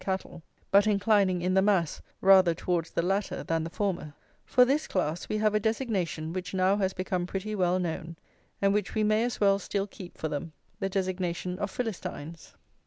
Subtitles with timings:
[0.03, 0.41] Cattle,
[0.71, 5.29] but inclining, in the mass, rather towards the latter than the former for this class
[5.29, 8.15] we have a designation which now has become pretty well known,
[8.63, 12.55] and which we may as well still keep for them, the designation of Philistines.